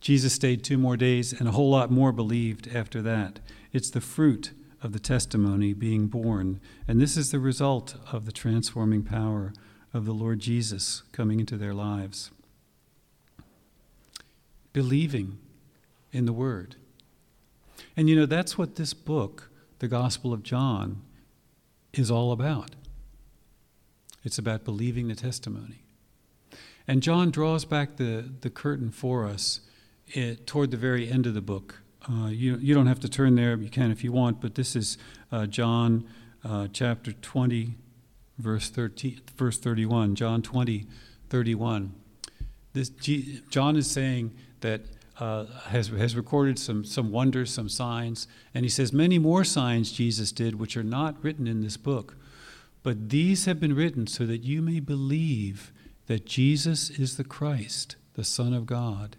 [0.00, 3.40] Jesus stayed two more days, and a whole lot more believed after that.
[3.72, 6.60] It's the fruit of the testimony being borne.
[6.88, 9.52] And this is the result of the transforming power
[9.94, 12.30] of the Lord Jesus coming into their lives.
[14.72, 15.38] Believing
[16.12, 16.76] in the Word.
[17.96, 21.02] And you know, that's what this book, the Gospel of John,
[21.92, 22.70] is all about.
[24.24, 25.82] It's about believing the testimony.
[26.86, 29.60] And John draws back the, the curtain for us
[30.08, 31.82] it, eh, toward the very end of the book.
[32.10, 34.74] Uh, you, you don't have to turn there, you can if you want, but this
[34.74, 34.98] is
[35.30, 36.04] uh, John
[36.44, 37.74] uh, chapter 20,
[38.38, 40.16] verse, 13, verse 31.
[40.16, 40.86] John 20,
[41.30, 41.94] 31.
[42.72, 44.82] This, John is saying that
[45.20, 49.92] uh, has, has recorded some, some wonders, some signs, and he says, Many more signs
[49.92, 52.16] Jesus did, which are not written in this book.
[52.82, 55.72] But these have been written so that you may believe
[56.06, 59.16] that Jesus is the Christ, the Son of God,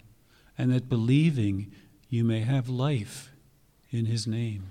[0.57, 1.71] and that believing
[2.13, 3.31] you may have life
[3.89, 4.69] in his name.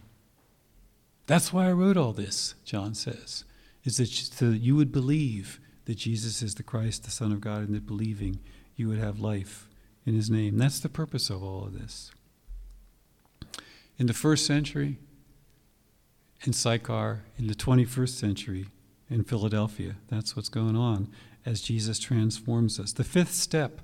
[1.27, 3.45] That's why I wrote all this, John says,
[3.83, 7.41] is that so that you would believe that Jesus is the Christ, the Son of
[7.41, 8.39] God, and that believing
[8.77, 9.67] you would have life
[10.07, 10.57] in his name.
[10.57, 12.13] That's the purpose of all of this.
[13.99, 14.99] In the first century,
[16.47, 18.67] in Sychar, in the 21st century,
[19.11, 21.09] in Philadelphia, that's what's going on
[21.45, 22.93] as Jesus transforms us.
[22.93, 23.81] The fifth step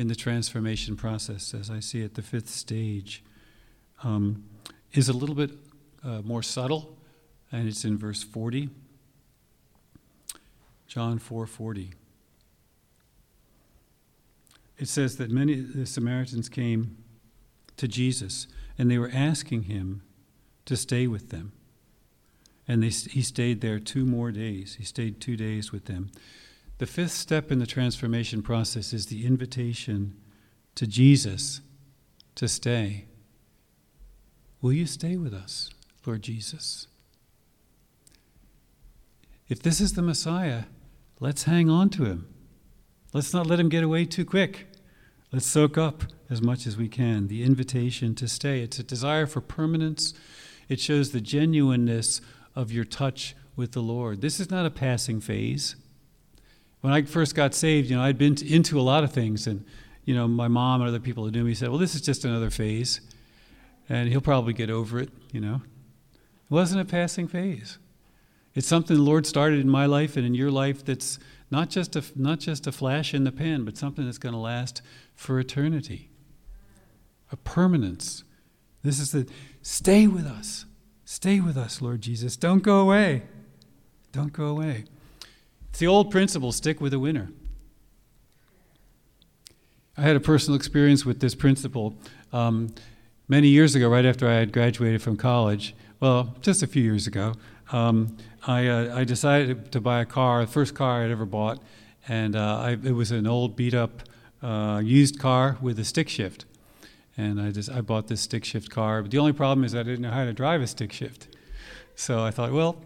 [0.00, 3.22] in the transformation process, as I see it, the fifth stage,
[4.02, 4.44] um,
[4.94, 5.50] is a little bit
[6.02, 6.96] uh, more subtle,
[7.52, 8.70] and it's in verse 40.
[10.88, 11.92] John 4:40
[14.78, 16.96] it says that many of the Samaritans came
[17.76, 18.46] to Jesus
[18.78, 20.00] and they were asking him
[20.64, 21.52] to stay with them.
[22.66, 24.76] And they, he stayed there two more days.
[24.76, 26.10] He stayed two days with them.
[26.80, 30.16] The fifth step in the transformation process is the invitation
[30.76, 31.60] to Jesus
[32.36, 33.04] to stay.
[34.62, 35.68] Will you stay with us,
[36.06, 36.86] Lord Jesus?
[39.46, 40.64] If this is the Messiah,
[41.20, 42.26] let's hang on to him.
[43.12, 44.66] Let's not let him get away too quick.
[45.32, 48.62] Let's soak up as much as we can the invitation to stay.
[48.62, 50.14] It's a desire for permanence.
[50.70, 52.22] It shows the genuineness
[52.54, 54.22] of your touch with the Lord.
[54.22, 55.76] This is not a passing phase.
[56.80, 59.64] When I first got saved, you know, I'd been into a lot of things, and
[60.04, 62.24] you know, my mom and other people who knew me said, "Well, this is just
[62.24, 63.00] another phase,
[63.88, 65.62] and he'll probably get over it," you know.
[66.14, 67.78] It wasn't a passing phase.
[68.54, 71.18] It's something the Lord started in my life and in your life that's
[71.50, 74.38] not just a, not just a flash in the pan, but something that's going to
[74.38, 74.82] last
[75.14, 76.10] for eternity.
[77.30, 78.24] A permanence.
[78.82, 79.26] This is the
[79.62, 80.64] stay with us.
[81.04, 82.36] Stay with us, Lord Jesus.
[82.36, 83.22] Don't go away.
[84.12, 84.84] Don't go away.
[85.70, 87.30] It's the old principle stick with the winner.
[89.96, 91.94] I had a personal experience with this principle
[92.32, 92.74] um,
[93.28, 95.74] many years ago, right after I had graduated from college.
[96.00, 97.34] Well, just a few years ago.
[97.72, 98.16] Um,
[98.46, 101.62] I, uh, I, decided to buy a car, the first car I'd ever bought,
[102.08, 104.02] and uh, I, it was an old beat up
[104.42, 106.46] uh, used car with a stick shift.
[107.16, 109.02] And I just I bought this stick shift car.
[109.02, 111.28] But the only problem is I didn't know how to drive a stick shift.
[111.94, 112.76] So I thought, well,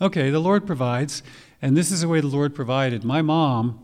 [0.00, 1.22] okay, the Lord provides.
[1.62, 3.04] And this is the way the Lord provided.
[3.04, 3.78] My mom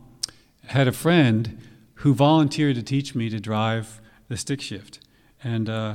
[0.66, 1.62] had a friend
[1.94, 4.98] who volunteered to teach me to drive the stick shift.
[5.44, 5.94] And uh,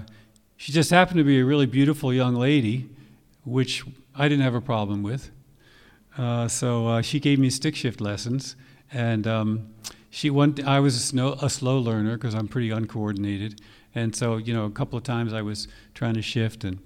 [0.56, 2.90] she just happened to be a really beautiful young lady,
[3.44, 3.84] which
[4.16, 5.30] I didn't have a problem with.
[6.18, 8.56] Uh, so uh, she gave me stick shift lessons.
[8.94, 9.74] And um,
[10.10, 13.60] she went, I was a, snow, a slow learner because I'm pretty uncoordinated.
[13.94, 16.80] And so, you know, a couple of times I was trying to shift and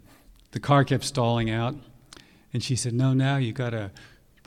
[0.52, 1.76] the car kept stalling out.
[2.52, 3.92] And she said, No, now you got to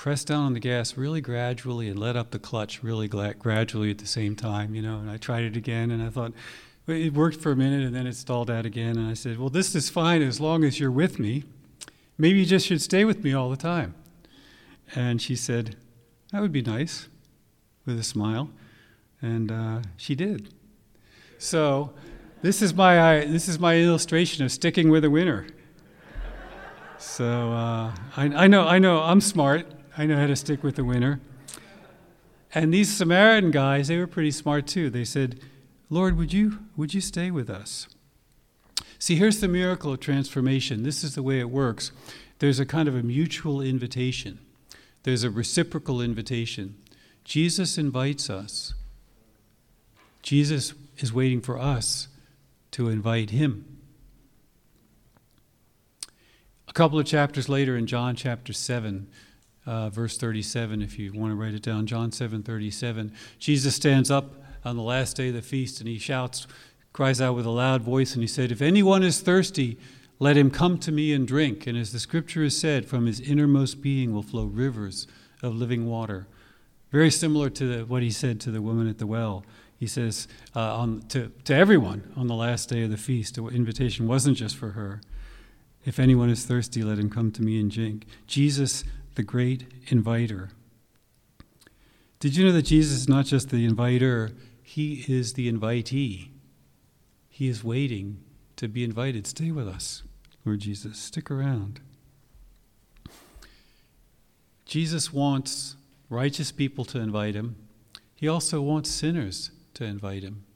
[0.01, 3.90] press down on the gas really gradually and let up the clutch really gra- gradually
[3.90, 4.96] at the same time, you know.
[4.96, 6.32] And I tried it again and I thought,
[6.86, 8.96] it worked for a minute and then it stalled out again.
[8.96, 11.44] And I said, Well, this is fine as long as you're with me.
[12.16, 13.94] Maybe you just should stay with me all the time.
[14.94, 15.76] And she said,
[16.32, 17.09] That would be nice,
[17.84, 18.48] with a smile.
[19.20, 20.55] And uh, she did.
[21.36, 21.92] So,
[22.40, 25.46] this is my this is my illustration of sticking with a winner.
[26.96, 29.66] So uh, I, I know I know I'm smart.
[30.01, 31.20] I know how to stick with the winner.
[32.55, 34.88] And these Samaritan guys, they were pretty smart too.
[34.88, 35.38] They said,
[35.90, 37.86] "Lord, would you would you stay with us?"
[38.98, 40.84] See, here's the miracle of transformation.
[40.84, 41.92] This is the way it works.
[42.38, 44.38] There's a kind of a mutual invitation.
[45.03, 46.76] There's a reciprocal invitation.
[47.22, 48.72] Jesus invites us.
[50.22, 52.09] Jesus is waiting for us
[52.70, 53.66] to invite him.
[56.66, 59.09] A couple of chapters later in John chapter 7,
[59.71, 64.11] uh, verse 37, if you want to write it down, John 7 37, Jesus stands
[64.11, 66.49] up on the last day of the feast and he shouts,
[66.93, 69.79] cries out with a loud voice, and he said, If anyone is thirsty,
[70.18, 71.68] let him come to me and drink.
[71.68, 75.07] And as the scripture has said, from his innermost being will flow rivers
[75.41, 76.27] of living water.
[76.91, 79.45] Very similar to the, what he said to the woman at the well
[79.79, 83.47] he says uh, on, to, to everyone on the last day of the feast, the
[83.47, 85.01] invitation wasn't just for her.
[85.87, 88.05] If anyone is thirsty, let him come to me and drink.
[88.27, 88.85] Jesus,
[89.21, 90.49] the great inviter.
[92.21, 94.31] Did you know that Jesus is not just the inviter,
[94.62, 96.31] he is the invitee?
[97.29, 98.25] He is waiting
[98.57, 99.27] to be invited.
[99.27, 100.05] Stay with us,
[100.47, 100.99] Lord Jesus.
[100.99, 101.81] Stick around.
[104.64, 105.77] Jesus wants
[106.09, 107.57] righteous people to invite him.
[108.14, 110.47] He also wants sinners to invite him.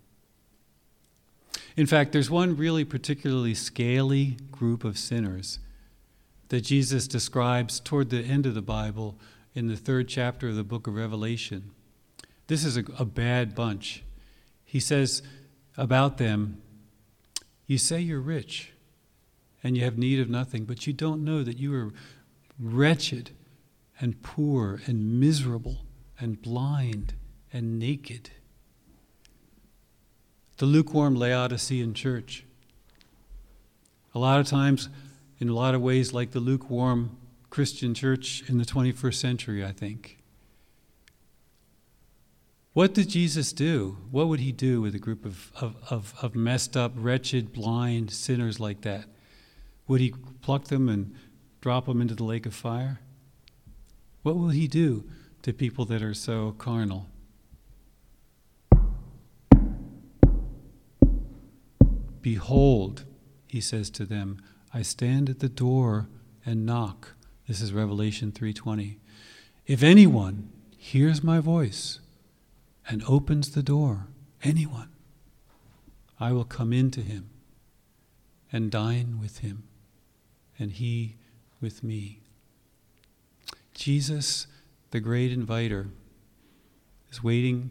[1.77, 5.59] In fact, there's one really particularly scaly group of sinners
[6.49, 9.18] that Jesus describes toward the end of the Bible
[9.55, 11.70] in the third chapter of the book of Revelation.
[12.47, 14.05] This is a, a bad bunch.
[14.64, 15.22] He says
[15.76, 16.61] about them,
[17.66, 18.72] You say you're rich
[19.62, 21.92] and you have need of nothing, but you don't know that you are
[22.59, 23.30] wretched
[24.01, 25.78] and poor and miserable
[26.18, 27.14] and blind
[27.53, 28.30] and naked
[30.59, 32.45] the lukewarm Laodicean church.
[34.14, 34.88] A lot of times,
[35.39, 37.16] in a lot of ways, like the lukewarm
[37.51, 40.18] Christian church in the 21st century, I think.
[42.72, 43.99] What did Jesus do?
[44.11, 48.11] What would he do with a group of, of, of, of messed up, wretched, blind
[48.11, 49.05] sinners like that?
[49.87, 50.12] Would he
[50.43, 51.14] pluck them and
[51.61, 52.99] drop them into the lake of fire?
[54.22, 55.05] What will he do
[55.43, 57.07] to people that are so carnal?
[62.20, 63.05] Behold,
[63.47, 64.41] he says to them,
[64.77, 66.09] I stand at the door
[66.45, 67.14] and knock.
[67.47, 68.99] This is Revelation 3:20.
[69.66, 72.01] If anyone hears my voice
[72.89, 74.09] and opens the door,
[74.43, 74.91] anyone,
[76.18, 77.31] I will come into him
[78.51, 79.62] and dine with him,
[80.59, 81.16] and he
[81.61, 82.20] with me.
[83.75, 84.49] Jesus,
[84.91, 85.91] the great inviter,
[87.12, 87.70] is waiting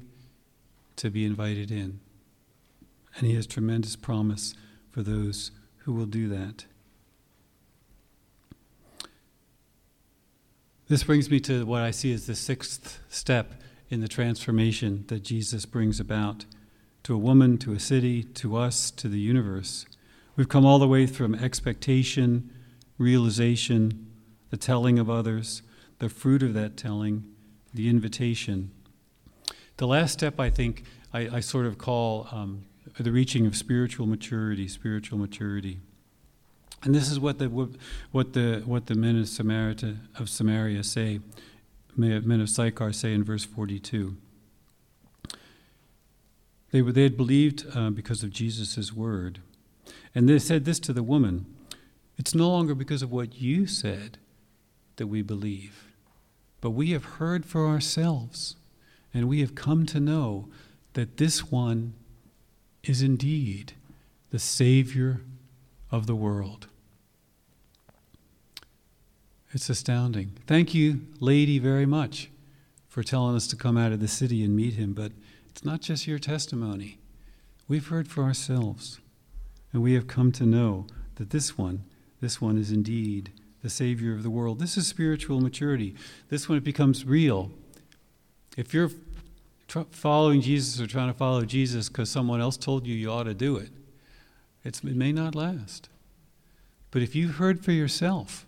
[0.96, 2.00] to be invited in.
[3.16, 4.56] And he has tremendous promise
[4.90, 6.66] for those who will do that.
[10.94, 13.56] This brings me to what I see as the sixth step
[13.90, 16.46] in the transformation that Jesus brings about
[17.02, 19.88] to a woman, to a city, to us, to the universe.
[20.36, 22.52] We've come all the way from expectation,
[23.00, 24.06] realization,
[24.52, 25.64] the telling of others,
[25.98, 27.24] the fruit of that telling,
[27.74, 28.70] the invitation.
[29.78, 32.66] The last step, I think, I, I sort of call um,
[33.00, 35.80] the reaching of spiritual maturity, spiritual maturity.
[36.84, 41.20] And this is what the, what the, what the men of Samaria, of Samaria say,
[41.96, 44.18] men of Sychar say in verse 42.
[46.72, 49.40] They, were, they had believed uh, because of Jesus' word.
[50.14, 51.46] And they said this to the woman
[52.18, 54.18] It's no longer because of what you said
[54.98, 55.88] that we believe,
[56.62, 58.56] but we have heard for ourselves,
[59.14, 60.50] and we have come to know
[60.94, 61.94] that this one
[62.84, 63.74] is indeed
[64.32, 65.22] the Savior
[65.92, 66.68] of the world.
[69.54, 70.32] It's astounding.
[70.48, 72.32] Thank you, lady, very much
[72.90, 75.12] for telling us to come out of the city and meet him, but
[75.48, 76.98] it's not just your testimony.
[77.68, 79.00] We've heard for ourselves,
[79.72, 81.84] and we have come to know that this one,
[82.20, 83.32] this one is indeed
[83.62, 84.58] the Savior of the world.
[84.58, 85.94] This is spiritual maturity.
[86.30, 87.52] This one, it becomes real.
[88.58, 88.90] If you're
[89.68, 93.26] tr- following Jesus or trying to follow Jesus because someone else told you you ought
[93.26, 93.70] to do it,
[94.64, 95.90] it may not last.
[96.90, 98.48] But if you've heard for yourself,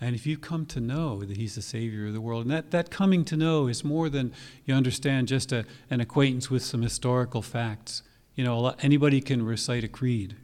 [0.00, 2.70] and if you come to know that He's the Savior of the world, and that,
[2.70, 4.32] that coming to know is more than
[4.64, 8.02] you understand just a, an acquaintance with some historical facts.
[8.34, 10.36] You know, anybody can recite a creed.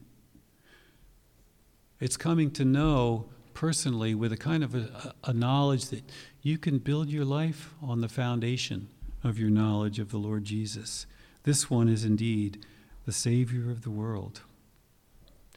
[2.00, 6.02] It's coming to know personally with a kind of a, a knowledge that
[6.40, 8.88] you can build your life on the foundation
[9.22, 11.06] of your knowledge of the Lord Jesus.
[11.44, 12.64] This one is indeed
[13.04, 14.40] the Savior of the world.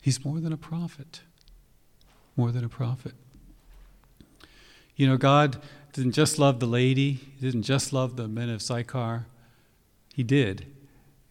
[0.02, 1.22] He's more than a prophet.
[2.36, 3.14] More than a prophet.
[4.96, 5.62] You know, God
[5.94, 9.26] didn't just love the lady, He didn't just love the men of Sychar.
[10.14, 10.66] He did.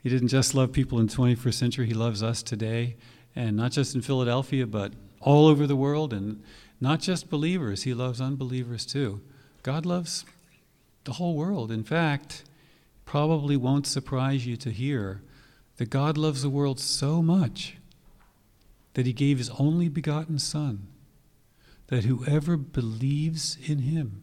[0.02, 2.96] He didn't just love people in the 21st century, He loves us today.
[3.34, 6.12] And not just in Philadelphia, but all over the world.
[6.12, 6.42] And
[6.80, 9.22] not just believers, He loves unbelievers too.
[9.62, 10.24] God loves
[11.04, 11.72] the whole world.
[11.72, 12.44] In fact,
[13.06, 15.22] probably won't surprise you to hear
[15.78, 17.76] that God loves the world so much
[18.92, 20.88] that He gave His only begotten Son
[21.88, 24.22] that whoever believes in him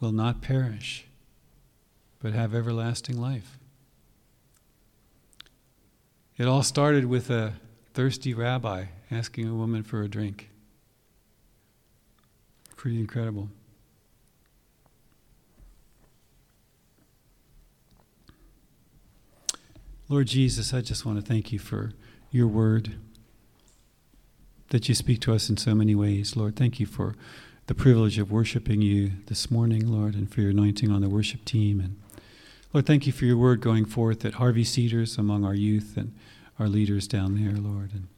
[0.00, 1.06] will not perish,
[2.20, 3.58] but have everlasting life.
[6.36, 7.54] It all started with a
[7.92, 10.50] thirsty rabbi asking a woman for a drink.
[12.76, 13.50] Pretty incredible.
[20.08, 21.92] Lord Jesus, I just want to thank you for
[22.30, 22.96] your word
[24.74, 26.34] that you speak to us in so many ways.
[26.34, 27.14] Lord, thank you for
[27.66, 31.44] the privilege of worshiping you this morning, Lord, and for your anointing on the worship
[31.44, 31.78] team.
[31.78, 31.96] And
[32.72, 36.12] Lord, thank you for your word going forth at Harvey Cedars among our youth and
[36.58, 37.92] our leaders down there, Lord.
[37.92, 38.08] And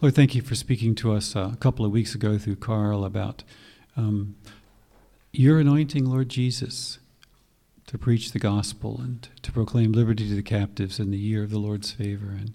[0.00, 3.04] Lord, thank you for speaking to us uh, a couple of weeks ago through Carl
[3.04, 3.44] about
[3.94, 4.36] um,
[5.32, 6.98] your anointing, Lord Jesus,
[7.88, 11.50] to preach the gospel and to proclaim liberty to the captives in the year of
[11.50, 12.30] the Lord's favor.
[12.30, 12.54] And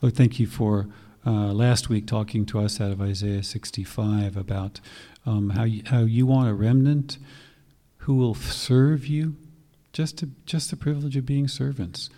[0.00, 0.86] Lord, thank you for
[1.24, 4.80] uh, last week talking to us out of Isaiah 65 about
[5.24, 7.18] um, how, you, how you want a remnant
[7.98, 9.36] who will serve you,
[9.92, 12.10] just, to, just the privilege of being servants.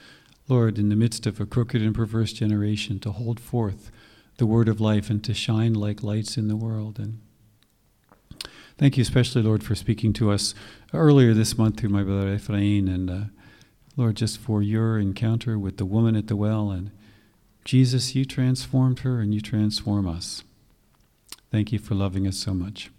[0.49, 3.91] Lord, in the midst of a crooked and perverse generation, to hold forth
[4.39, 6.99] the word of life and to shine like lights in the world.
[6.99, 7.21] And
[8.79, 10.55] thank you especially, Lord, for speaking to us
[10.93, 13.25] earlier this month through my brother Ephraim, and uh,
[13.97, 16.91] Lord, just for your encounter with the woman at the well and
[17.65, 20.45] Jesus, you transformed her and you transform us.
[21.51, 22.91] Thank you for loving us so much.